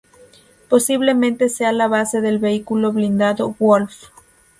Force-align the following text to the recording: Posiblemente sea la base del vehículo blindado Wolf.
Posiblemente 0.67 1.47
sea 1.47 1.71
la 1.71 1.87
base 1.87 2.21
del 2.21 2.39
vehículo 2.39 2.91
blindado 2.91 3.55
Wolf. 3.59 4.05